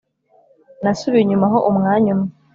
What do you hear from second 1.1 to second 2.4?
inyuma ho umwanya umwe